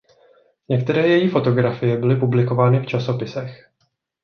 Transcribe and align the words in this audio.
Některé 0.69 1.07
její 1.07 1.29
fotografie 1.29 1.97
byly 1.97 2.15
publikovány 2.15 2.79
v 2.79 2.85
časopisech. 2.85 3.69